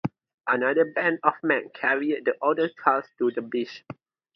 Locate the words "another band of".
0.47-1.33